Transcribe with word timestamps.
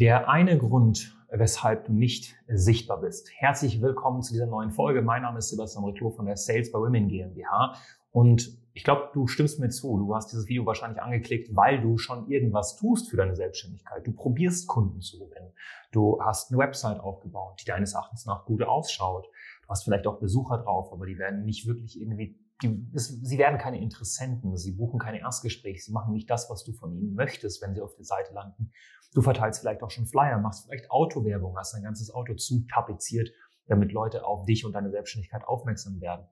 Der 0.00 0.30
eine 0.30 0.56
Grund, 0.56 1.14
weshalb 1.28 1.84
du 1.84 1.92
nicht 1.92 2.34
sichtbar 2.48 3.02
bist. 3.02 3.28
Herzlich 3.36 3.82
willkommen 3.82 4.22
zu 4.22 4.32
dieser 4.32 4.46
neuen 4.46 4.70
Folge. 4.70 5.02
Mein 5.02 5.20
Name 5.20 5.40
ist 5.40 5.50
Sebastian 5.50 5.84
Reclo 5.84 6.08
von 6.08 6.24
der 6.24 6.38
Sales 6.38 6.72
by 6.72 6.78
Women 6.78 7.08
GmbH 7.08 7.76
und 8.10 8.56
ich 8.72 8.82
glaube, 8.82 9.10
du 9.12 9.26
stimmst 9.26 9.60
mir 9.60 9.68
zu. 9.68 9.98
Du 9.98 10.14
hast 10.14 10.32
dieses 10.32 10.48
Video 10.48 10.64
wahrscheinlich 10.64 11.02
angeklickt, 11.02 11.54
weil 11.54 11.82
du 11.82 11.98
schon 11.98 12.30
irgendwas 12.30 12.76
tust 12.76 13.10
für 13.10 13.18
deine 13.18 13.36
Selbstständigkeit. 13.36 14.06
Du 14.06 14.12
probierst 14.12 14.68
Kunden 14.68 15.02
zu 15.02 15.18
gewinnen. 15.18 15.52
Du 15.92 16.18
hast 16.22 16.50
eine 16.50 16.56
Website 16.60 16.98
aufgebaut, 16.98 17.60
die 17.60 17.66
deines 17.66 17.92
Erachtens 17.92 18.24
nach 18.24 18.46
gut 18.46 18.62
ausschaut. 18.62 19.26
Du 19.64 19.68
hast 19.68 19.84
vielleicht 19.84 20.06
auch 20.06 20.18
Besucher 20.18 20.56
drauf, 20.56 20.94
aber 20.94 21.04
die 21.04 21.18
werden 21.18 21.44
nicht 21.44 21.66
wirklich 21.66 22.00
irgendwie 22.00 22.38
die, 22.62 22.86
sie 22.92 23.38
werden 23.38 23.58
keine 23.58 23.80
Interessenten, 23.80 24.56
sie 24.56 24.72
buchen 24.72 24.98
keine 24.98 25.20
Erstgespräche, 25.20 25.80
sie 25.80 25.92
machen 25.92 26.12
nicht 26.12 26.28
das, 26.28 26.50
was 26.50 26.64
du 26.64 26.72
von 26.72 26.94
ihnen 26.94 27.14
möchtest, 27.14 27.62
wenn 27.62 27.74
sie 27.74 27.80
auf 27.80 27.94
der 27.94 28.04
Seite 28.04 28.32
landen. 28.34 28.72
Du 29.14 29.22
verteilst 29.22 29.60
vielleicht 29.60 29.82
auch 29.82 29.90
schon 29.90 30.06
Flyer, 30.06 30.38
machst 30.38 30.66
vielleicht 30.66 30.90
Autowerbung, 30.90 31.56
hast 31.56 31.74
dein 31.74 31.82
ganzes 31.82 32.12
Auto 32.12 32.34
zu 32.34 32.66
tapeziert, 32.72 33.30
damit 33.66 33.92
Leute 33.92 34.24
auf 34.24 34.44
dich 34.46 34.64
und 34.64 34.72
deine 34.72 34.90
Selbstständigkeit 34.90 35.44
aufmerksam 35.44 36.00
werden. 36.00 36.26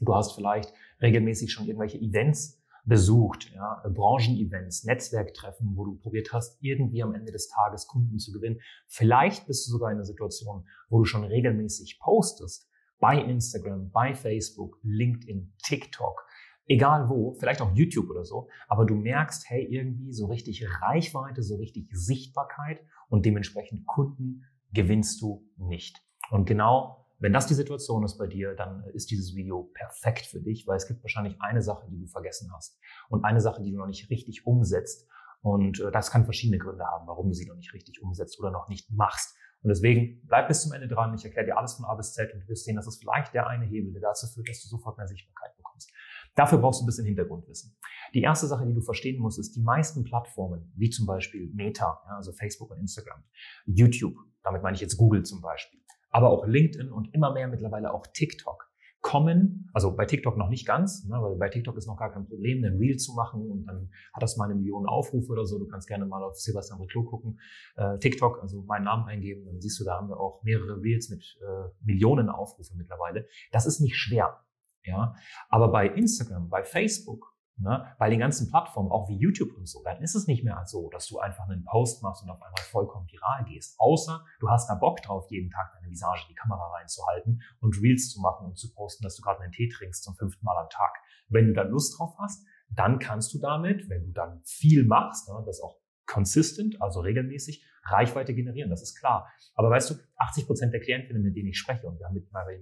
Du 0.00 0.14
hast 0.14 0.32
vielleicht 0.32 0.72
regelmäßig 1.00 1.52
schon 1.52 1.66
irgendwelche 1.66 1.98
Events 1.98 2.62
besucht, 2.84 3.50
ja, 3.54 3.82
Branchenevents, 3.86 4.84
Netzwerktreffen, 4.84 5.76
wo 5.76 5.84
du 5.84 5.96
probiert 5.96 6.32
hast, 6.32 6.56
irgendwie 6.62 7.02
am 7.02 7.14
Ende 7.14 7.32
des 7.32 7.48
Tages 7.48 7.86
Kunden 7.86 8.18
zu 8.18 8.32
gewinnen. 8.32 8.60
Vielleicht 8.86 9.46
bist 9.46 9.66
du 9.66 9.72
sogar 9.72 9.90
in 9.90 9.96
einer 9.96 10.04
Situation, 10.04 10.66
wo 10.88 10.98
du 10.98 11.04
schon 11.04 11.24
regelmäßig 11.24 11.98
postest 12.00 12.67
bei 13.00 13.20
Instagram, 13.20 13.90
bei 13.90 14.14
Facebook, 14.14 14.78
LinkedIn, 14.82 15.54
TikTok, 15.64 16.26
egal 16.66 17.08
wo, 17.08 17.34
vielleicht 17.34 17.60
auch 17.60 17.74
YouTube 17.74 18.10
oder 18.10 18.24
so, 18.24 18.48
aber 18.68 18.86
du 18.86 18.94
merkst, 18.94 19.48
hey, 19.48 19.64
irgendwie 19.64 20.12
so 20.12 20.26
richtig 20.26 20.66
Reichweite, 20.82 21.42
so 21.42 21.56
richtig 21.56 21.88
Sichtbarkeit 21.92 22.80
und 23.08 23.24
dementsprechend 23.24 23.86
Kunden 23.86 24.44
gewinnst 24.72 25.22
du 25.22 25.46
nicht. 25.56 25.96
Und 26.30 26.46
genau 26.46 26.98
wenn 27.20 27.32
das 27.32 27.46
die 27.46 27.54
Situation 27.54 28.04
ist 28.04 28.16
bei 28.16 28.26
dir, 28.26 28.54
dann 28.54 28.84
ist 28.92 29.10
dieses 29.10 29.34
Video 29.34 29.70
perfekt 29.74 30.26
für 30.26 30.40
dich, 30.40 30.66
weil 30.66 30.76
es 30.76 30.86
gibt 30.86 31.02
wahrscheinlich 31.02 31.40
eine 31.40 31.62
Sache, 31.62 31.88
die 31.90 31.98
du 31.98 32.06
vergessen 32.06 32.52
hast 32.54 32.78
und 33.08 33.24
eine 33.24 33.40
Sache, 33.40 33.62
die 33.62 33.72
du 33.72 33.78
noch 33.78 33.86
nicht 33.86 34.08
richtig 34.10 34.46
umsetzt. 34.46 35.08
Und 35.40 35.80
äh, 35.80 35.90
das 35.90 36.10
kann 36.10 36.24
verschiedene 36.24 36.58
Gründe 36.58 36.84
haben, 36.84 37.06
warum 37.06 37.28
du 37.28 37.34
sie 37.34 37.46
noch 37.46 37.56
nicht 37.56 37.72
richtig 37.74 38.02
umsetzt 38.02 38.38
oder 38.38 38.50
noch 38.50 38.68
nicht 38.68 38.90
machst. 38.90 39.36
Und 39.62 39.70
deswegen 39.70 40.22
bleib 40.26 40.48
bis 40.48 40.62
zum 40.62 40.72
Ende 40.72 40.88
dran. 40.88 41.14
Ich 41.14 41.24
erkläre 41.24 41.46
dir 41.46 41.58
alles 41.58 41.74
von 41.74 41.84
A 41.84 41.94
bis 41.94 42.12
Z 42.14 42.32
und 42.32 42.40
du 42.40 42.48
wirst 42.48 42.64
sehen, 42.64 42.76
dass 42.76 42.86
es 42.86 42.98
vielleicht 42.98 43.34
der 43.34 43.48
eine 43.48 43.64
Hebel, 43.64 43.92
der 43.92 44.02
dazu 44.02 44.26
führt, 44.26 44.48
dass 44.48 44.62
du 44.62 44.68
sofort 44.68 44.96
mehr 44.98 45.08
Sichtbarkeit 45.08 45.56
bekommst. 45.56 45.92
Dafür 46.34 46.58
brauchst 46.58 46.80
du 46.80 46.84
ein 46.84 46.86
bisschen 46.86 47.06
Hintergrundwissen. 47.06 47.76
Die 48.14 48.22
erste 48.22 48.46
Sache, 48.46 48.64
die 48.64 48.72
du 48.74 48.80
verstehen 48.80 49.20
musst, 49.20 49.38
ist, 49.38 49.56
die 49.56 49.62
meisten 49.62 50.04
Plattformen, 50.04 50.72
wie 50.76 50.90
zum 50.90 51.06
Beispiel 51.06 51.50
Meta, 51.52 52.00
ja, 52.08 52.16
also 52.16 52.32
Facebook 52.32 52.70
und 52.70 52.78
Instagram, 52.78 53.24
YouTube, 53.66 54.14
damit 54.44 54.62
meine 54.62 54.76
ich 54.76 54.80
jetzt 54.80 54.96
Google 54.96 55.24
zum 55.24 55.40
Beispiel, 55.40 55.80
aber 56.10 56.30
auch 56.30 56.46
LinkedIn 56.46 56.92
und 56.92 57.12
immer 57.12 57.32
mehr 57.32 57.48
mittlerweile 57.48 57.92
auch 57.92 58.06
TikTok 58.06 58.67
kommen, 59.00 59.70
also 59.72 59.94
bei 59.94 60.06
TikTok 60.06 60.36
noch 60.36 60.48
nicht 60.48 60.66
ganz, 60.66 61.04
ne, 61.04 61.16
weil 61.22 61.36
bei 61.36 61.48
TikTok 61.48 61.76
ist 61.76 61.86
noch 61.86 61.96
gar 61.96 62.12
kein 62.12 62.26
Problem, 62.26 62.64
einen 62.64 62.78
Reel 62.78 62.96
zu 62.96 63.14
machen 63.14 63.48
und 63.48 63.64
dann 63.66 63.90
hat 64.12 64.22
das 64.22 64.36
mal 64.36 64.46
eine 64.46 64.56
Million 64.56 64.86
Aufrufe 64.86 65.32
oder 65.32 65.44
so. 65.44 65.58
Du 65.58 65.66
kannst 65.66 65.86
gerne 65.86 66.04
mal 66.04 66.22
auf 66.22 66.36
Sebastian 66.36 66.80
Reclo 66.80 67.04
gucken, 67.04 67.38
äh, 67.76 67.98
TikTok, 67.98 68.42
also 68.42 68.62
meinen 68.62 68.84
Namen 68.84 69.04
eingeben, 69.06 69.44
dann 69.46 69.60
siehst 69.60 69.78
du, 69.78 69.84
da 69.84 69.96
haben 69.96 70.08
wir 70.08 70.18
auch 70.18 70.42
mehrere 70.42 70.82
Reels 70.82 71.10
mit 71.10 71.38
äh, 71.40 71.68
Millionen 71.84 72.28
Aufrufe 72.28 72.76
mittlerweile. 72.76 73.26
Das 73.52 73.66
ist 73.66 73.80
nicht 73.80 73.96
schwer, 73.96 74.44
ja. 74.82 75.14
Aber 75.48 75.70
bei 75.70 75.86
Instagram, 75.88 76.48
bei 76.48 76.64
Facebook, 76.64 77.37
Ne? 77.60 77.94
Bei 77.98 78.08
den 78.08 78.20
ganzen 78.20 78.48
Plattformen, 78.50 78.90
auch 78.90 79.08
wie 79.08 79.16
YouTube 79.16 79.56
und 79.56 79.68
so, 79.68 79.82
dann 79.82 80.00
ist 80.00 80.14
es 80.14 80.26
nicht 80.26 80.44
mehr 80.44 80.62
so, 80.66 80.88
dass 80.90 81.08
du 81.08 81.18
einfach 81.18 81.48
einen 81.48 81.64
Post 81.64 82.02
machst 82.02 82.22
und 82.22 82.30
auf 82.30 82.40
einmal 82.40 82.62
vollkommen 82.62 83.06
viral 83.10 83.44
gehst. 83.44 83.78
Außer 83.78 84.24
du 84.40 84.48
hast 84.48 84.68
da 84.68 84.74
Bock 84.74 85.02
drauf, 85.02 85.26
jeden 85.30 85.50
Tag 85.50 85.72
deine 85.74 85.90
Visage 85.90 86.22
in 86.28 86.34
die 86.34 86.34
Kamera 86.34 86.70
reinzuhalten 86.76 87.42
und 87.60 87.80
Reels 87.80 88.10
zu 88.10 88.20
machen 88.20 88.46
und 88.46 88.56
zu 88.56 88.72
posten, 88.72 89.02
dass 89.02 89.16
du 89.16 89.22
gerade 89.22 89.40
einen 89.40 89.52
Tee 89.52 89.68
trinkst 89.68 90.04
zum 90.04 90.14
fünften 90.14 90.44
Mal 90.44 90.56
am 90.56 90.68
Tag. 90.70 90.94
Wenn 91.28 91.48
du 91.48 91.52
da 91.52 91.62
Lust 91.62 91.98
drauf 91.98 92.14
hast, 92.18 92.46
dann 92.70 92.98
kannst 92.98 93.34
du 93.34 93.38
damit, 93.38 93.88
wenn 93.88 94.04
du 94.06 94.12
dann 94.12 94.40
viel 94.44 94.84
machst, 94.84 95.28
ne, 95.28 95.42
das 95.44 95.60
auch 95.60 95.78
consistent, 96.06 96.80
also 96.80 97.00
regelmäßig, 97.00 97.64
Reichweite 97.84 98.34
generieren, 98.34 98.70
das 98.70 98.82
ist 98.82 98.98
klar. 98.98 99.30
Aber 99.54 99.70
weißt 99.70 99.90
du, 99.90 99.94
80 100.16 100.46
Prozent 100.46 100.72
der 100.72 100.80
Klientinnen, 100.80 101.22
mit 101.22 101.36
denen 101.36 101.48
ich 101.48 101.58
spreche, 101.58 101.86
und 101.86 101.98
wir 101.98 102.06
haben 102.06 102.14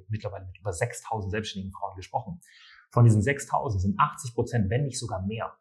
mittlerweile 0.09 0.47
mit 0.47 0.59
über 0.59 0.73
6000 0.73 1.31
selbstständigen 1.31 1.73
Frauen 1.73 1.97
gesprochen, 1.97 2.41
von 2.97 3.05
diesen 3.05 3.21
6000 3.21 3.83
sind 3.83 4.01
80 4.01 4.35
Prozent, 4.35 4.71
wenn 4.71 4.85
nicht 4.85 4.99
sogar 4.99 5.21
mehr. 5.27 5.53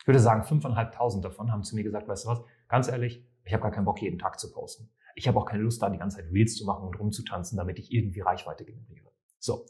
Ich 0.00 0.08
würde 0.08 0.18
sagen, 0.18 0.42
5.500 0.42 1.20
davon 1.20 1.52
haben 1.52 1.62
zu 1.62 1.76
mir 1.76 1.84
gesagt, 1.84 2.08
weißt 2.08 2.24
du 2.24 2.30
was, 2.30 2.40
ganz 2.66 2.88
ehrlich, 2.88 3.24
ich 3.44 3.52
habe 3.52 3.62
gar 3.62 3.70
keinen 3.70 3.84
Bock, 3.84 4.02
jeden 4.02 4.18
Tag 4.18 4.40
zu 4.40 4.50
posten. 4.50 4.90
Ich 5.14 5.28
habe 5.28 5.38
auch 5.38 5.46
keine 5.46 5.62
Lust, 5.62 5.80
da 5.80 5.88
die 5.88 5.98
ganze 5.98 6.16
Zeit 6.16 6.32
Reels 6.32 6.56
zu 6.56 6.64
machen 6.64 6.84
und 6.84 6.98
rumzutanzen, 6.98 7.56
damit 7.56 7.78
ich 7.78 7.92
irgendwie 7.92 8.22
Reichweite 8.22 8.64
generiere. 8.64 9.12
So. 9.38 9.66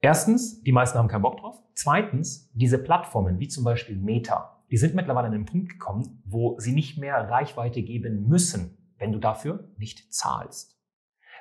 Erstens, 0.00 0.62
die 0.62 0.70
meisten 0.70 0.98
haben 0.98 1.08
keinen 1.08 1.22
Bock 1.22 1.38
drauf. 1.38 1.60
Zweitens, 1.74 2.48
diese 2.52 2.78
Plattformen, 2.78 3.40
wie 3.40 3.48
zum 3.48 3.64
Beispiel 3.64 3.96
Meta, 3.96 4.64
die 4.70 4.76
sind 4.76 4.94
mittlerweile 4.94 5.26
an 5.26 5.32
den 5.32 5.46
Punkt 5.46 5.68
gekommen, 5.68 6.22
wo 6.24 6.60
sie 6.60 6.74
nicht 6.74 6.96
mehr 6.96 7.28
Reichweite 7.28 7.82
geben 7.82 8.28
müssen, 8.28 8.94
wenn 8.98 9.10
du 9.10 9.18
dafür 9.18 9.68
nicht 9.78 10.14
zahlst. 10.14 10.75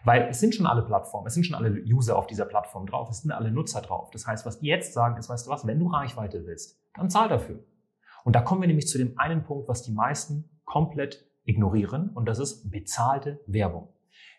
Weil 0.05 0.27
es 0.29 0.39
sind 0.39 0.53
schon 0.53 0.67
alle 0.67 0.83
Plattformen, 0.83 1.27
es 1.27 1.33
sind 1.33 1.45
schon 1.45 1.55
alle 1.55 1.71
User 1.83 2.15
auf 2.15 2.27
dieser 2.27 2.45
Plattform 2.45 2.85
drauf, 2.85 3.09
es 3.09 3.21
sind 3.21 3.31
alle 3.31 3.51
Nutzer 3.51 3.81
drauf. 3.81 4.11
Das 4.11 4.27
heißt, 4.27 4.45
was 4.45 4.59
die 4.59 4.67
jetzt 4.67 4.93
sagen, 4.93 5.17
ist, 5.17 5.29
weißt 5.29 5.47
du 5.47 5.51
was, 5.51 5.65
wenn 5.65 5.79
du 5.79 5.87
Reichweite 5.87 6.45
willst, 6.45 6.79
dann 6.93 7.09
zahl 7.09 7.27
dafür. 7.27 7.59
Und 8.23 8.35
da 8.35 8.41
kommen 8.41 8.61
wir 8.61 8.67
nämlich 8.67 8.87
zu 8.87 8.99
dem 8.99 9.17
einen 9.17 9.43
Punkt, 9.43 9.67
was 9.67 9.81
die 9.81 9.91
meisten 9.91 10.49
komplett 10.63 11.27
ignorieren, 11.43 12.09
und 12.09 12.27
das 12.27 12.39
ist 12.39 12.69
bezahlte 12.69 13.41
Werbung. 13.47 13.89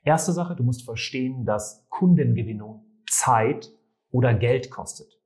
Erste 0.04 0.32
Sache, 0.32 0.54
du 0.54 0.62
musst 0.62 0.84
verstehen, 0.84 1.44
dass 1.44 1.86
Kundengewinnung 1.88 2.84
Zeit 3.10 3.72
oder 4.10 4.34
Geld 4.34 4.70
kostet. 4.70 5.20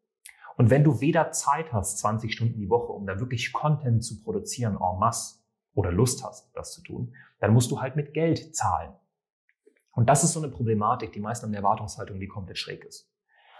Und 0.57 0.71
wenn 0.71 0.85
du 0.85 1.01
weder 1.01 1.33
Zeit 1.33 1.73
hast, 1.73 1.99
20 1.99 2.33
Stunden 2.33 2.59
die 2.59 2.71
Woche, 2.71 2.93
um 2.93 3.07
da 3.07 3.21
wirklich 3.21 3.53
Content 3.53 4.05
zu 4.05 4.23
produzieren 4.23 4.77
en 4.77 4.99
masse 4.99 5.41
oder 5.75 5.93
Lust 5.93 6.25
hast, 6.25 6.51
das 6.55 6.73
zu 6.73 6.83
tun, 6.83 7.15
dann 7.41 7.53
musst 7.53 7.71
du 7.71 7.81
halt 7.81 7.97
mit 7.97 8.15
Geld 8.15 8.55
zahlen. 8.55 8.93
Und 10.01 10.07
das 10.07 10.25
ist 10.25 10.33
so 10.33 10.41
eine 10.41 10.51
Problematik, 10.51 11.13
die 11.13 11.21
meisten 11.21 11.45
haben 11.45 11.51
eine 11.51 11.59
Erwartungshaltung, 11.59 12.19
die 12.19 12.27
komplett 12.27 12.57
schräg 12.57 12.87
ist. 12.87 13.13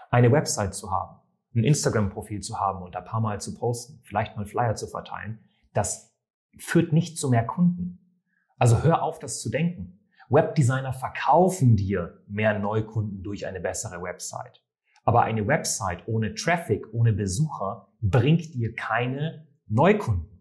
Eine 0.09 0.31
Website 0.31 0.73
zu 0.73 0.89
haben, 0.89 1.19
ein 1.53 1.63
Instagram-Profil 1.63 2.41
zu 2.41 2.59
haben 2.59 2.81
und 2.81 2.95
ein 2.95 3.05
paar 3.05 3.21
Mal 3.21 3.39
zu 3.39 3.53
posten, 3.53 3.99
vielleicht 4.01 4.35
mal 4.35 4.47
Flyer 4.47 4.73
zu 4.73 4.87
verteilen, 4.87 5.37
das 5.75 6.17
führt 6.57 6.93
nicht 6.93 7.19
zu 7.19 7.29
mehr 7.29 7.45
Kunden. 7.45 8.23
Also 8.57 8.81
hör 8.81 9.03
auf, 9.03 9.19
das 9.19 9.39
zu 9.39 9.51
denken. 9.51 9.99
Webdesigner 10.29 10.93
verkaufen 10.93 11.75
dir 11.75 12.23
mehr 12.25 12.57
Neukunden 12.57 13.21
durch 13.21 13.45
eine 13.45 13.59
bessere 13.59 14.01
Website. 14.01 14.63
Aber 15.03 15.21
eine 15.21 15.45
Website 15.45 16.07
ohne 16.07 16.33
Traffic, 16.33 16.91
ohne 16.91 17.13
Besucher 17.13 17.87
bringt 18.01 18.55
dir 18.55 18.73
keine 18.73 19.45
Neukunden. 19.67 20.31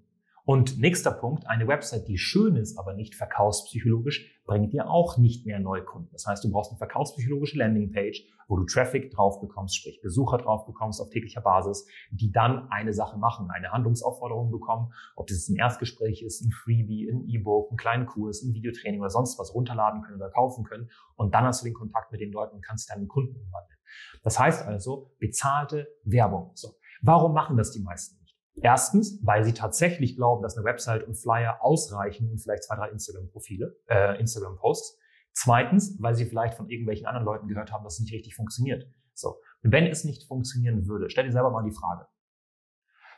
Und 0.44 0.78
nächster 0.78 1.12
Punkt, 1.12 1.46
eine 1.46 1.68
Website, 1.68 2.08
die 2.08 2.18
schön 2.18 2.56
ist, 2.56 2.78
aber 2.78 2.94
nicht 2.94 3.14
verkaufspsychologisch, 3.14 4.39
bringt 4.50 4.72
dir 4.72 4.90
auch 4.90 5.16
nicht 5.16 5.46
mehr 5.46 5.60
Neukunden. 5.60 6.10
Das 6.10 6.26
heißt, 6.26 6.42
du 6.42 6.50
brauchst 6.50 6.72
eine 6.72 6.78
verkaufspsychologische 6.78 7.56
Landingpage, 7.56 8.24
wo 8.48 8.56
du 8.56 8.64
Traffic 8.64 9.12
drauf 9.12 9.40
bekommst, 9.40 9.76
sprich 9.76 10.00
Besucher 10.02 10.38
drauf 10.38 10.66
bekommst 10.66 11.00
auf 11.00 11.08
täglicher 11.08 11.40
Basis, 11.40 11.86
die 12.10 12.32
dann 12.32 12.68
eine 12.68 12.92
Sache 12.92 13.16
machen, 13.16 13.48
eine 13.52 13.70
Handlungsaufforderung 13.70 14.50
bekommen, 14.50 14.92
ob 15.14 15.28
das 15.28 15.48
ein 15.48 15.54
Erstgespräch 15.54 16.22
ist, 16.22 16.42
ein 16.44 16.50
Freebie, 16.50 17.08
ein 17.08 17.28
E-Book, 17.28 17.70
ein 17.70 17.76
kleinen 17.76 18.06
Kurs, 18.06 18.42
ein 18.42 18.52
Videotraining 18.52 18.98
oder 18.98 19.10
sonst 19.10 19.38
was 19.38 19.54
runterladen 19.54 20.02
können 20.02 20.16
oder 20.16 20.30
kaufen 20.30 20.64
können. 20.64 20.90
Und 21.14 21.32
dann 21.32 21.44
hast 21.44 21.62
du 21.62 21.66
den 21.66 21.74
Kontakt 21.74 22.10
mit 22.10 22.20
den 22.20 22.32
Leuten 22.32 22.56
und 22.56 22.64
kannst 22.64 22.90
deinen 22.90 23.06
Kunden 23.06 23.36
umwandeln. 23.36 23.78
Das 24.24 24.36
heißt 24.40 24.66
also, 24.66 25.12
bezahlte 25.20 25.86
Werbung. 26.02 26.50
So. 26.54 26.70
Warum 27.02 27.34
machen 27.34 27.56
das 27.56 27.70
die 27.70 27.82
meisten? 27.82 28.19
Erstens, 28.62 29.18
weil 29.22 29.44
sie 29.44 29.54
tatsächlich 29.54 30.16
glauben, 30.16 30.42
dass 30.42 30.56
eine 30.56 30.64
Website 30.64 31.04
und 31.04 31.14
Flyer 31.14 31.62
ausreichen 31.62 32.30
und 32.30 32.38
vielleicht 32.38 32.64
zwei, 32.64 32.76
drei 32.76 32.90
Instagram-Profile, 32.90 33.76
äh, 33.88 34.20
Instagram-Posts. 34.20 34.98
Zweitens, 35.32 35.96
weil 36.00 36.14
sie 36.14 36.26
vielleicht 36.26 36.54
von 36.54 36.68
irgendwelchen 36.68 37.06
anderen 37.06 37.24
Leuten 37.24 37.48
gehört 37.48 37.72
haben, 37.72 37.84
dass 37.84 37.94
es 37.94 38.00
nicht 38.00 38.12
richtig 38.12 38.34
funktioniert. 38.34 38.86
So. 39.14 39.40
Wenn 39.62 39.86
es 39.86 40.04
nicht 40.04 40.26
funktionieren 40.26 40.86
würde, 40.86 41.10
stell 41.10 41.24
dir 41.24 41.32
selber 41.32 41.50
mal 41.50 41.62
die 41.62 41.74
Frage. 41.74 42.06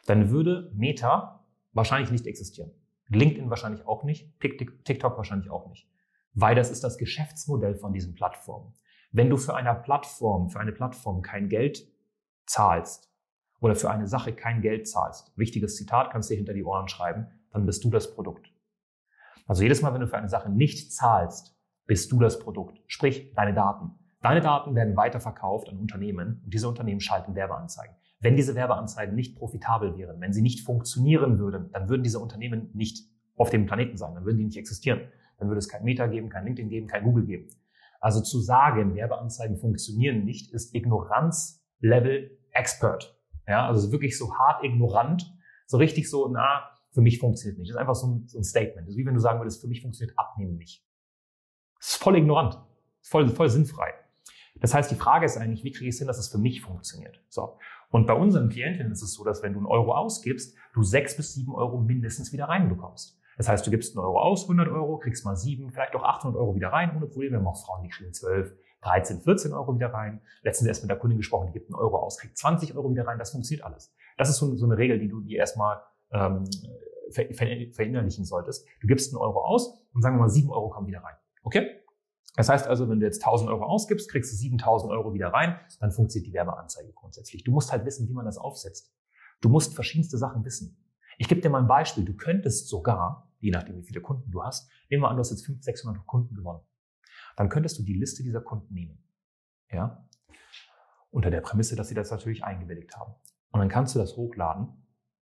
Dann 0.06 0.30
würde 0.30 0.70
Meta 0.74 1.44
wahrscheinlich 1.72 2.10
nicht 2.10 2.26
existieren. 2.26 2.72
LinkedIn 3.08 3.50
wahrscheinlich 3.50 3.86
auch 3.86 4.04
nicht. 4.04 4.38
TikTok 4.40 5.16
wahrscheinlich 5.16 5.50
auch 5.50 5.68
nicht. 5.68 5.88
Weil 6.34 6.54
das 6.54 6.70
ist 6.70 6.82
das 6.82 6.98
Geschäftsmodell 6.98 7.76
von 7.76 7.92
diesen 7.92 8.14
Plattformen. 8.14 8.74
Wenn 9.10 9.28
du 9.28 9.36
für 9.36 9.54
eine 9.54 9.74
Plattform, 9.74 10.48
für 10.48 10.60
eine 10.60 10.72
Plattform 10.72 11.22
kein 11.22 11.48
Geld 11.48 11.86
zahlst, 12.46 13.11
oder 13.62 13.76
für 13.76 13.90
eine 13.90 14.08
Sache 14.08 14.32
kein 14.32 14.60
Geld 14.60 14.88
zahlst, 14.88 15.32
wichtiges 15.36 15.76
Zitat 15.76 16.10
kannst 16.10 16.28
du 16.28 16.34
dir 16.34 16.38
hinter 16.38 16.52
die 16.52 16.64
Ohren 16.64 16.88
schreiben, 16.88 17.28
dann 17.52 17.64
bist 17.64 17.84
du 17.84 17.90
das 17.90 18.12
Produkt. 18.12 18.52
Also 19.46 19.62
jedes 19.62 19.82
Mal, 19.82 19.94
wenn 19.94 20.00
du 20.00 20.08
für 20.08 20.18
eine 20.18 20.28
Sache 20.28 20.50
nicht 20.50 20.92
zahlst, 20.92 21.56
bist 21.86 22.10
du 22.10 22.18
das 22.18 22.40
Produkt. 22.40 22.80
Sprich, 22.86 23.32
deine 23.34 23.54
Daten. 23.54 23.92
Deine 24.20 24.40
Daten 24.40 24.74
werden 24.74 24.96
weiterverkauft 24.96 25.68
an 25.68 25.78
Unternehmen 25.78 26.42
und 26.44 26.52
diese 26.52 26.68
Unternehmen 26.68 27.00
schalten 27.00 27.34
Werbeanzeigen. 27.34 27.94
Wenn 28.18 28.36
diese 28.36 28.54
Werbeanzeigen 28.54 29.14
nicht 29.14 29.36
profitabel 29.36 29.96
wären, 29.96 30.20
wenn 30.20 30.32
sie 30.32 30.42
nicht 30.42 30.64
funktionieren 30.64 31.38
würden, 31.38 31.70
dann 31.72 31.88
würden 31.88 32.02
diese 32.02 32.18
Unternehmen 32.18 32.70
nicht 32.74 33.08
auf 33.36 33.50
dem 33.50 33.66
Planeten 33.66 33.96
sein, 33.96 34.14
dann 34.14 34.24
würden 34.24 34.38
die 34.38 34.44
nicht 34.44 34.58
existieren. 34.58 35.00
Dann 35.38 35.48
würde 35.48 35.58
es 35.58 35.68
kein 35.68 35.84
Meta 35.84 36.06
geben, 36.06 36.28
kein 36.28 36.44
LinkedIn 36.44 36.68
geben, 36.68 36.86
kein 36.88 37.04
Google 37.04 37.26
geben. 37.26 37.48
Also 38.00 38.20
zu 38.20 38.40
sagen, 38.40 38.94
Werbeanzeigen 38.94 39.56
funktionieren 39.56 40.24
nicht, 40.24 40.52
ist 40.52 40.74
Ignoranz-Level 40.74 42.38
Expert. 42.52 43.16
Ja, 43.46 43.66
also 43.66 43.90
wirklich 43.92 44.16
so 44.16 44.34
hart 44.36 44.64
ignorant, 44.64 45.32
so 45.66 45.76
richtig 45.76 46.08
so, 46.08 46.28
na, 46.28 46.70
für 46.92 47.00
mich 47.00 47.18
funktioniert 47.18 47.58
nicht. 47.58 47.70
Das 47.70 47.76
ist 47.76 47.80
einfach 47.80 47.94
so 47.94 48.06
ein, 48.06 48.28
so 48.28 48.38
ein 48.38 48.44
Statement. 48.44 48.86
Das 48.86 48.94
ist 48.94 48.98
wie 48.98 49.06
wenn 49.06 49.14
du 49.14 49.20
sagen 49.20 49.40
würdest, 49.40 49.60
für 49.60 49.68
mich 49.68 49.82
funktioniert 49.82 50.18
Abnehmen 50.18 50.56
nicht. 50.56 50.84
Das 51.78 51.92
ist 51.92 51.96
voll 51.96 52.16
ignorant. 52.16 52.58
Ist 53.00 53.10
voll, 53.10 53.28
voll 53.28 53.48
sinnfrei. 53.48 53.92
Das 54.60 54.74
heißt, 54.74 54.90
die 54.90 54.96
Frage 54.96 55.26
ist 55.26 55.36
eigentlich, 55.36 55.64
wie 55.64 55.72
kriege 55.72 55.88
ich 55.88 55.94
es 55.94 55.98
hin, 55.98 56.06
dass 56.06 56.18
es 56.18 56.28
für 56.28 56.38
mich 56.38 56.60
funktioniert? 56.60 57.20
So. 57.28 57.58
Und 57.90 58.06
bei 58.06 58.14
unseren 58.14 58.48
Klientinnen 58.48 58.92
ist 58.92 59.02
es 59.02 59.14
so, 59.14 59.24
dass 59.24 59.42
wenn 59.42 59.54
du 59.54 59.58
einen 59.58 59.66
Euro 59.66 59.94
ausgibst, 59.94 60.56
du 60.74 60.82
sechs 60.82 61.16
bis 61.16 61.34
sieben 61.34 61.54
Euro 61.54 61.80
mindestens 61.80 62.32
wieder 62.32 62.44
reinbekommst. 62.44 63.18
Das 63.38 63.48
heißt, 63.48 63.66
du 63.66 63.70
gibst 63.70 63.96
einen 63.96 64.04
Euro 64.04 64.20
aus, 64.20 64.44
100 64.44 64.68
Euro, 64.68 64.98
kriegst 64.98 65.24
mal 65.24 65.36
sieben, 65.36 65.72
vielleicht 65.72 65.94
auch 65.94 66.04
800 66.04 66.38
Euro 66.38 66.54
wieder 66.54 66.68
rein, 66.68 66.94
ohne 66.94 67.06
Probleme. 67.06 67.32
Wir 67.32 67.38
haben 67.38 67.46
auch 67.46 67.64
Frauen, 67.64 67.82
die 67.82 67.88
kriegen 67.88 68.12
12, 68.12 68.54
13, 68.82 69.22
14 69.22 69.52
Euro 69.52 69.74
wieder 69.74 69.92
rein. 69.92 70.20
Letztens 70.42 70.68
erst 70.68 70.82
mit 70.82 70.90
der 70.90 70.98
Kundin 70.98 71.18
gesprochen, 71.18 71.46
die 71.46 71.52
gibt 71.52 71.68
einen 71.68 71.76
Euro 71.76 71.98
aus, 71.98 72.18
kriegt 72.18 72.36
20 72.36 72.76
Euro 72.76 72.90
wieder 72.90 73.06
rein. 73.06 73.18
Das 73.18 73.30
funktioniert 73.30 73.64
alles. 73.64 73.94
Das 74.16 74.28
ist 74.28 74.36
so, 74.36 74.54
so 74.56 74.66
eine 74.66 74.76
Regel, 74.76 74.98
die 74.98 75.08
du 75.08 75.20
dir 75.20 75.38
erstmal 75.38 75.80
ähm, 76.12 76.44
ver 77.10 77.26
ver 77.32 77.46
verinnerlichen 77.72 78.24
solltest. 78.24 78.66
Du 78.80 78.86
gibst 78.86 79.12
einen 79.12 79.20
Euro 79.20 79.44
aus 79.44 79.82
und 79.92 80.02
sagen 80.02 80.16
wir 80.16 80.20
mal, 80.20 80.28
sieben 80.28 80.50
Euro 80.50 80.68
kommen 80.68 80.86
wieder 80.86 81.02
rein. 81.02 81.14
Okay? 81.42 81.82
Das 82.36 82.48
heißt 82.48 82.66
also, 82.66 82.88
wenn 82.88 83.00
du 83.00 83.06
jetzt 83.06 83.22
1000 83.22 83.50
Euro 83.50 83.64
ausgibst, 83.64 84.10
kriegst 84.10 84.32
du 84.32 84.36
7000 84.36 84.90
Euro 84.90 85.12
wieder 85.12 85.28
rein, 85.28 85.60
dann 85.80 85.92
funktioniert 85.92 86.28
die 86.28 86.32
Werbeanzeige 86.32 86.92
grundsätzlich. 86.92 87.44
Du 87.44 87.52
musst 87.52 87.72
halt 87.72 87.84
wissen, 87.84 88.08
wie 88.08 88.14
man 88.14 88.24
das 88.24 88.38
aufsetzt. 88.38 88.94
Du 89.42 89.48
musst 89.48 89.74
verschiedenste 89.74 90.16
Sachen 90.16 90.44
wissen. 90.44 90.78
Ich 91.18 91.28
gebe 91.28 91.40
dir 91.40 91.50
mal 91.50 91.60
ein 91.60 91.68
Beispiel. 91.68 92.04
Du 92.04 92.14
könntest 92.14 92.68
sogar, 92.68 93.30
je 93.40 93.50
nachdem 93.50 93.76
wie 93.76 93.82
viele 93.82 94.00
Kunden 94.00 94.30
du 94.30 94.42
hast, 94.42 94.70
nehmen 94.88 95.02
wir 95.02 95.08
an, 95.08 95.16
du 95.16 95.20
hast 95.20 95.30
jetzt 95.30 95.44
500, 95.44 95.64
600 95.64 96.06
Kunden 96.06 96.34
gewonnen. 96.34 96.60
Dann 97.36 97.48
könntest 97.48 97.78
du 97.78 97.82
die 97.82 97.94
Liste 97.94 98.22
dieser 98.22 98.40
Kunden 98.40 98.72
nehmen. 98.74 98.98
Ja? 99.70 100.06
Unter 101.10 101.30
der 101.30 101.40
Prämisse, 101.40 101.76
dass 101.76 101.88
sie 101.88 101.94
das 101.94 102.10
natürlich 102.10 102.44
eingewilligt 102.44 102.96
haben. 102.96 103.14
Und 103.50 103.60
dann 103.60 103.68
kannst 103.68 103.94
du 103.94 103.98
das 103.98 104.16
hochladen, 104.16 104.68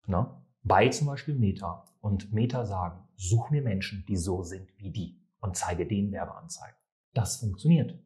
ne? 0.06 0.42
bei 0.62 0.88
zum 0.88 1.06
Beispiel 1.06 1.34
Meta. 1.34 1.84
Und 2.00 2.32
Meta 2.32 2.64
sagen, 2.64 3.06
such 3.16 3.50
mir 3.50 3.62
Menschen, 3.62 4.04
die 4.08 4.16
so 4.16 4.42
sind 4.42 4.70
wie 4.78 4.90
die 4.90 5.20
und 5.40 5.56
zeige 5.56 5.86
denen 5.86 6.12
Werbeanzeigen. 6.12 6.76
Das 7.14 7.36
funktioniert. 7.36 7.98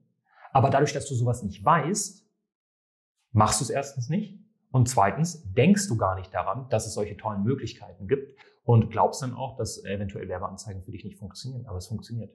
Aber 0.53 0.71
dadurch, 0.71 0.93
dass 0.93 1.07
du 1.07 1.15
sowas 1.15 1.43
nicht 1.43 1.65
weißt, 1.65 2.27
machst 3.33 3.61
du 3.61 3.65
es 3.65 3.71
erstens 3.71 4.09
nicht. 4.09 4.39
Und 4.73 4.89
zweitens 4.89 5.43
denkst 5.53 5.89
du 5.89 5.97
gar 5.97 6.15
nicht 6.17 6.33
daran, 6.33 6.69
dass 6.69 6.87
es 6.87 6.95
solche 6.95 7.17
tollen 7.17 7.43
Möglichkeiten 7.43 8.07
gibt 8.07 8.39
und 8.63 8.91
glaubst 8.91 9.23
dann 9.23 9.35
auch, 9.35 9.57
dass 9.57 9.85
eventuell 9.85 10.29
Werbeanzeigen 10.29 10.83
für 10.83 10.93
dich 10.93 11.05
nicht 11.05 11.19
funktionieren. 11.19 11.67
Aber 11.67 11.79
es 11.79 11.89
funktioniert. 11.89 12.33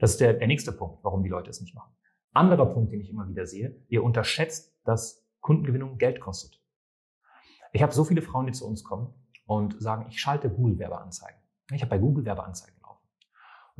Das 0.00 0.12
ist 0.12 0.20
der, 0.20 0.34
der 0.34 0.48
nächste 0.48 0.72
Punkt, 0.72 1.04
warum 1.04 1.22
die 1.22 1.28
Leute 1.28 1.50
es 1.50 1.60
nicht 1.60 1.74
machen. 1.74 1.92
Anderer 2.32 2.66
Punkt, 2.66 2.92
den 2.92 3.00
ich 3.00 3.10
immer 3.10 3.28
wieder 3.28 3.46
sehe, 3.46 3.76
ihr 3.88 4.02
unterschätzt, 4.02 4.76
dass 4.84 5.26
Kundengewinnung 5.40 5.98
Geld 5.98 6.20
kostet. 6.20 6.60
Ich 7.72 7.82
habe 7.82 7.92
so 7.92 8.04
viele 8.04 8.22
Frauen, 8.22 8.46
die 8.46 8.52
zu 8.52 8.66
uns 8.66 8.82
kommen 8.82 9.14
und 9.46 9.80
sagen, 9.80 10.06
ich 10.08 10.20
schalte 10.20 10.50
Google-Werbeanzeigen. 10.50 11.40
Ich 11.72 11.82
habe 11.82 11.90
bei 11.90 11.98
Google 11.98 12.24
Werbeanzeigen 12.24 12.80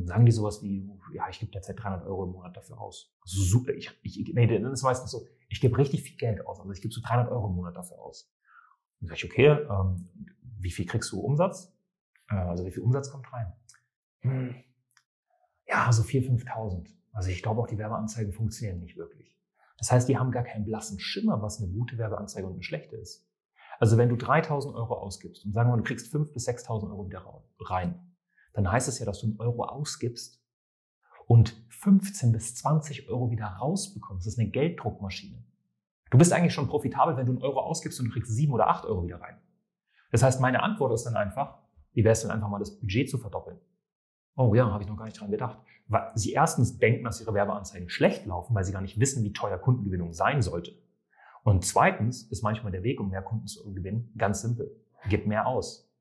und 0.00 0.06
sagen 0.06 0.24
die 0.24 0.32
sowas 0.32 0.62
wie, 0.62 0.90
ja, 1.12 1.28
ich 1.28 1.40
gebe 1.40 1.52
derzeit 1.52 1.78
300 1.78 2.06
Euro 2.06 2.24
im 2.24 2.32
Monat 2.32 2.56
dafür 2.56 2.80
aus. 2.80 3.14
Super, 3.24 3.74
ich, 3.74 3.90
ich, 4.02 4.32
nee, 4.32 4.46
das 4.46 4.72
ist 4.72 4.82
meistens 4.82 5.10
so, 5.10 5.26
ich 5.50 5.60
gebe 5.60 5.76
richtig 5.76 6.02
viel 6.02 6.16
Geld 6.16 6.46
aus. 6.46 6.58
Also 6.58 6.72
ich 6.72 6.80
gebe 6.80 6.94
so 6.94 7.02
300 7.02 7.30
Euro 7.30 7.48
im 7.48 7.54
Monat 7.54 7.76
dafür 7.76 7.98
aus. 7.98 8.32
Und 9.00 9.08
sage 9.08 9.18
ich, 9.18 9.24
okay, 9.30 9.48
ähm, 9.48 10.08
wie 10.58 10.70
viel 10.70 10.86
kriegst 10.86 11.12
du 11.12 11.20
Umsatz? 11.20 11.76
Äh, 12.30 12.36
also 12.36 12.64
wie 12.64 12.70
viel 12.70 12.82
Umsatz 12.82 13.10
kommt 13.10 13.30
rein? 13.30 13.52
Hm, 14.20 14.54
ja, 15.70 15.92
so 15.92 16.02
4.000, 16.02 16.44
5.000. 16.44 16.88
Also 17.12 17.30
ich 17.30 17.42
glaube 17.42 17.60
auch, 17.60 17.66
die 17.66 17.78
Werbeanzeigen 17.78 18.32
funktionieren 18.32 18.80
nicht 18.80 18.96
wirklich. 18.96 19.38
Das 19.78 19.90
heißt, 19.90 20.08
die 20.08 20.18
haben 20.18 20.30
gar 20.30 20.44
keinen 20.44 20.64
blassen 20.64 20.98
Schimmer, 21.00 21.40
was 21.40 21.60
eine 21.60 21.72
gute 21.72 21.96
Werbeanzeige 21.96 22.46
und 22.46 22.54
eine 22.54 22.62
schlechte 22.62 22.96
ist. 22.96 23.26
Also 23.78 23.96
wenn 23.96 24.10
du 24.10 24.16
3.000 24.16 24.74
Euro 24.74 24.94
ausgibst 24.94 25.46
und 25.46 25.54
sagen 25.54 25.70
wir 25.70 25.76
mal, 25.76 25.82
du 25.82 25.88
kriegst 25.88 26.14
5.000 26.14 26.32
bis 26.32 26.48
6.000 26.48 26.90
Euro 26.90 27.06
wieder 27.06 27.24
rein, 27.60 28.14
dann 28.52 28.70
heißt 28.70 28.88
es 28.88 28.98
ja, 28.98 29.06
dass 29.06 29.20
du 29.20 29.28
einen 29.28 29.40
Euro 29.40 29.64
ausgibst 29.64 30.42
und 31.26 31.56
15 31.68 32.32
bis 32.32 32.56
20 32.56 33.08
Euro 33.08 33.30
wieder 33.30 33.46
rausbekommst. 33.46 34.26
Das 34.26 34.34
ist 34.34 34.38
eine 34.38 34.50
Gelddruckmaschine. 34.50 35.42
Du 36.10 36.18
bist 36.18 36.32
eigentlich 36.32 36.52
schon 36.52 36.66
profitabel, 36.66 37.16
wenn 37.16 37.26
du 37.26 37.32
einen 37.32 37.42
Euro 37.42 37.60
ausgibst 37.60 38.00
und 38.00 38.06
du 38.06 38.12
kriegst 38.12 38.32
7 38.32 38.52
oder 38.52 38.68
8 38.68 38.84
Euro 38.84 39.04
wieder 39.04 39.20
rein. 39.20 39.38
Das 40.10 40.22
heißt, 40.22 40.40
meine 40.40 40.62
Antwort 40.62 40.92
ist 40.92 41.04
dann 41.04 41.16
einfach, 41.16 41.58
wie 41.92 42.04
wäre 42.04 42.12
es 42.12 42.22
denn 42.22 42.30
einfach 42.30 42.48
mal 42.48 42.58
das 42.58 42.78
Budget 42.78 43.08
zu 43.08 43.16
verdoppeln? 43.16 43.60
Oh 44.40 44.54
ja, 44.54 44.72
habe 44.72 44.82
ich 44.82 44.88
noch 44.88 44.96
gar 44.96 45.04
nicht 45.04 45.20
dran 45.20 45.30
gedacht. 45.30 45.58
Weil 45.88 46.12
sie 46.14 46.32
erstens 46.32 46.78
denken, 46.78 47.04
dass 47.04 47.20
ihre 47.20 47.34
Werbeanzeigen 47.34 47.90
schlecht 47.90 48.24
laufen, 48.24 48.54
weil 48.54 48.64
sie 48.64 48.72
gar 48.72 48.80
nicht 48.80 48.98
wissen, 48.98 49.22
wie 49.22 49.34
teuer 49.34 49.58
Kundengewinnung 49.58 50.14
sein 50.14 50.40
sollte. 50.40 50.72
Und 51.44 51.62
zweitens 51.62 52.22
ist 52.22 52.42
manchmal 52.42 52.72
der 52.72 52.82
Weg, 52.82 53.00
um 53.00 53.10
mehr 53.10 53.20
Kunden 53.20 53.46
zu 53.46 53.70
gewinnen, 53.74 54.14
ganz 54.16 54.40
simpel. 54.40 54.74
Gib 55.10 55.26
mehr 55.26 55.46
aus. 55.46 55.92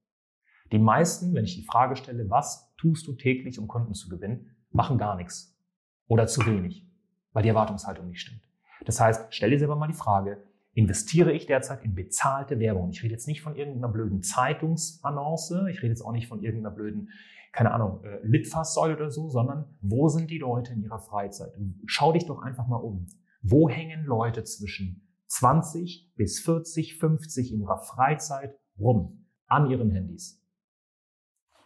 Die 0.72 0.80
meisten, 0.80 1.34
wenn 1.34 1.44
ich 1.44 1.56
die 1.56 1.66
Frage 1.66 1.98
stelle, 1.98 2.30
was 2.30 2.74
tust 2.78 3.06
du 3.08 3.14
täglich, 3.14 3.60
um 3.60 3.68
Kunden 3.68 3.94
zu 3.94 4.08
gewinnen, 4.08 4.56
machen 4.72 4.98
gar 4.98 5.18
nichts 5.18 5.60
oder 6.08 6.26
zu 6.26 6.46
wenig, 6.46 6.88
weil 7.34 7.44
die 7.44 7.50
Erwartungshaltung 7.50 8.08
nicht 8.08 8.22
stimmt. 8.22 8.42
Das 8.86 9.02
heißt, 9.02 9.34
stell 9.34 9.50
dir 9.50 9.60
selber 9.60 9.76
mal 9.76 9.88
die 9.88 9.94
Frage, 9.94 10.42
investiere 10.80 11.31
ich 11.31 11.46
derzeit 11.46 11.84
in 11.84 11.94
bezahlte 11.94 12.60
Werbung? 12.60 12.90
Ich 12.90 13.04
rede 13.04 13.14
jetzt 13.14 13.28
nicht 13.28 13.42
von 13.42 13.56
irgendeiner 13.56 13.90
blöden 13.90 14.24
Zeitungsannonce, 14.24 15.68
ich 15.70 15.81
rede 15.81 15.90
jetzt 15.90 16.02
auch 16.02 16.14
nicht 16.14 16.28
von 16.28 16.42
irgendeiner 16.42 16.74
blöden, 16.74 17.10
keine 17.52 17.72
Ahnung, 17.72 18.04
äh, 18.04 18.20
Litfaßsäule 18.24 18.96
oder 18.96 19.12
so, 19.12 19.30
sondern 19.30 19.66
wo 19.81 20.08
sind 20.08 20.31
die 20.31 20.38
Leute 20.38 20.74
in 20.74 20.81
ihrer 20.81 21.00
Freizeit? 21.00 21.52
Schau 21.86 22.14
dich 22.14 22.26
doch 22.26 22.42
einfach 22.42 22.68
mal 22.68 22.78
um. 22.78 23.08
Wo 23.42 23.70
hängen 23.70 24.06
Leute 24.06 24.44
zwischen 24.44 25.08
20 25.28 26.14
bis 26.16 26.40
40, 26.40 26.98
50 26.98 27.54
in 27.54 27.62
ihrer 27.62 27.80
Freizeit 27.80 28.58
rum 28.80 29.26
an 29.48 29.70
ihren 29.70 29.92
Handys? 29.92 30.40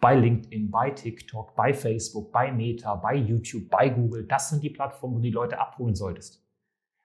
bei 0.04 0.15
LinkedIn, 0.15 0.69
bei 0.69 0.89
TikTok, 0.89 1.56
bei 1.56 1.74
Facebook, 1.74 2.33
bei 2.33 2.51
Meta, 2.51 2.94
bei 2.95 3.15
YouTube, 3.15 3.69
bei 3.69 3.88
Google. 3.88 4.25
Das 4.25 4.50
sind 4.50 4.62
die 4.62 4.69
Plattformen, 4.69 5.13
wo 5.13 5.19
du 5.19 5.24
die 5.24 5.31
Leute 5.31 5.57
abholen 5.57 5.95
solltest. 5.95 6.43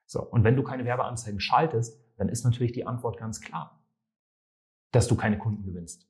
So. 0.09 0.23
Und 0.23 0.43
wenn 0.43 0.57
du 0.57 0.63
keine 0.63 0.87
Werbeanzeigen 0.87 1.39
schaltest, 1.39 2.03
dann 2.17 2.31
ist 2.31 2.43
natürlich 2.43 2.73
die 2.73 2.87
Antwort 2.87 3.19
ganz 3.19 3.41
klar, 3.41 3.85
dass 4.91 5.07
du 5.07 5.17
keine 5.17 5.39
Kunden 5.39 5.65
gewinnst. 5.65 6.09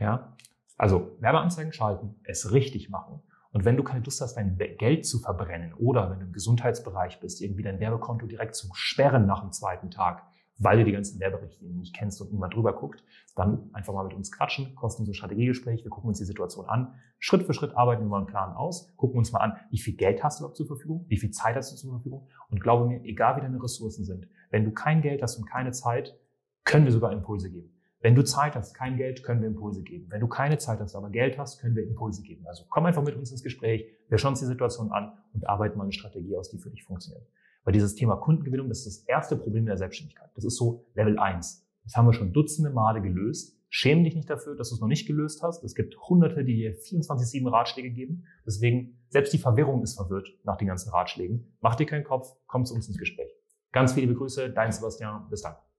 Ja? 0.00 0.34
Also 0.78 1.16
Werbeanzeigen 1.20 1.72
schalten, 1.72 2.18
es 2.24 2.52
richtig 2.52 2.88
machen. 2.88 3.22
Und 3.50 3.64
wenn 3.66 3.76
du 3.76 3.82
keine 3.82 4.02
Lust 4.02 4.20
hast, 4.22 4.36
dein 4.36 4.56
Geld 4.56 5.06
zu 5.06 5.18
verbrennen 5.18 5.74
oder 5.74 6.10
wenn 6.10 6.20
du 6.20 6.26
im 6.26 6.32
Gesundheitsbereich 6.32 7.20
bist, 7.20 7.42
irgendwie 7.42 7.62
dein 7.62 7.80
Werbekonto 7.80 8.26
direkt 8.26 8.54
zu 8.54 8.68
sperren 8.72 9.26
nach 9.26 9.40
dem 9.40 9.52
zweiten 9.52 9.90
Tag, 9.90 10.22
weil 10.58 10.78
du 10.78 10.84
die 10.84 10.92
ganzen 10.92 11.20
Werberichtlinien 11.20 11.78
nicht 11.78 11.94
kennst 11.94 12.20
und 12.20 12.32
niemand 12.32 12.54
drüber 12.54 12.72
guckt, 12.72 13.04
dann 13.36 13.70
einfach 13.72 13.94
mal 13.94 14.04
mit 14.04 14.14
uns 14.14 14.32
quatschen, 14.32 14.74
kostenlose 14.74 15.14
Strategiegespräch, 15.14 15.84
wir 15.84 15.90
gucken 15.90 16.08
uns 16.08 16.18
die 16.18 16.24
Situation 16.24 16.66
an. 16.66 16.94
Schritt 17.18 17.44
für 17.44 17.54
Schritt 17.54 17.76
arbeiten 17.76 18.02
wir 18.02 18.08
mal 18.08 18.18
einen 18.18 18.26
Plan 18.26 18.54
aus, 18.54 18.92
gucken 18.96 19.18
uns 19.18 19.32
mal 19.32 19.40
an, 19.40 19.56
wie 19.70 19.78
viel 19.78 19.94
Geld 19.94 20.22
hast 20.22 20.38
du 20.38 20.42
überhaupt 20.42 20.56
zur 20.56 20.66
Verfügung, 20.66 21.04
wie 21.08 21.16
viel 21.16 21.30
Zeit 21.30 21.56
hast 21.56 21.72
du 21.72 21.76
zur 21.76 21.92
Verfügung 21.92 22.26
und 22.50 22.60
glaube 22.60 22.86
mir, 22.86 23.02
egal 23.04 23.36
wie 23.36 23.40
deine 23.40 23.62
Ressourcen 23.62 24.04
sind, 24.04 24.28
wenn 24.50 24.64
du 24.64 24.72
kein 24.72 25.00
Geld 25.00 25.22
hast 25.22 25.36
und 25.36 25.46
keine 25.46 25.72
Zeit, 25.72 26.18
können 26.64 26.84
wir 26.84 26.92
sogar 26.92 27.12
Impulse 27.12 27.50
geben. 27.50 27.72
Wenn 28.00 28.14
du 28.14 28.22
Zeit 28.22 28.54
hast, 28.54 28.74
kein 28.74 28.96
Geld, 28.96 29.24
können 29.24 29.40
wir 29.40 29.48
Impulse 29.48 29.82
geben. 29.82 30.06
Wenn 30.08 30.20
du 30.20 30.28
keine 30.28 30.58
Zeit 30.58 30.78
hast, 30.78 30.94
aber 30.94 31.10
Geld 31.10 31.36
hast, 31.36 31.60
können 31.60 31.74
wir 31.74 31.82
Impulse 31.82 32.22
geben. 32.22 32.46
Also 32.46 32.64
komm 32.68 32.86
einfach 32.86 33.02
mit 33.02 33.16
uns 33.16 33.32
ins 33.32 33.42
Gespräch, 33.42 33.86
wir 34.08 34.18
schauen 34.18 34.32
uns 34.32 34.40
die 34.40 34.46
Situation 34.46 34.92
an 34.92 35.12
und 35.34 35.48
arbeiten 35.48 35.76
mal 35.76 35.84
eine 35.84 35.92
Strategie 35.92 36.36
aus, 36.36 36.48
die 36.50 36.58
für 36.58 36.70
dich 36.70 36.84
funktioniert. 36.84 37.26
Weil 37.64 37.72
dieses 37.72 37.94
Thema 37.94 38.16
Kundengewinnung, 38.16 38.68
das 38.68 38.86
ist 38.86 39.02
das 39.02 39.08
erste 39.08 39.36
Problem 39.36 39.66
der 39.66 39.76
Selbstständigkeit. 39.76 40.30
Das 40.34 40.44
ist 40.44 40.56
so 40.56 40.86
Level 40.94 41.18
1. 41.18 41.66
Das 41.84 41.96
haben 41.96 42.06
wir 42.06 42.12
schon 42.12 42.32
dutzende 42.32 42.70
Male 42.70 43.02
gelöst. 43.02 43.58
Schäme 43.70 44.04
dich 44.04 44.14
nicht 44.14 44.30
dafür, 44.30 44.56
dass 44.56 44.70
du 44.70 44.76
es 44.76 44.80
noch 44.80 44.88
nicht 44.88 45.06
gelöst 45.06 45.42
hast. 45.42 45.62
Es 45.62 45.74
gibt 45.74 45.94
Hunderte, 46.08 46.44
die 46.44 46.54
dir 46.54 46.74
24-7 46.74 47.50
Ratschläge 47.50 47.90
geben. 47.90 48.24
Deswegen, 48.46 48.98
selbst 49.10 49.32
die 49.34 49.38
Verwirrung 49.38 49.82
ist 49.82 49.94
verwirrt 49.94 50.28
nach 50.44 50.56
den 50.56 50.68
ganzen 50.68 50.90
Ratschlägen. 50.90 51.56
Mach 51.60 51.74
dir 51.74 51.84
keinen 51.84 52.04
Kopf, 52.04 52.34
komm 52.46 52.64
zu 52.64 52.74
uns 52.74 52.88
ins 52.88 52.96
Gespräch. 52.96 53.30
Ganz 53.72 53.92
viele 53.92 54.14
Grüße, 54.14 54.50
dein 54.50 54.72
Sebastian. 54.72 55.28
Bis 55.28 55.42
dann. 55.42 55.56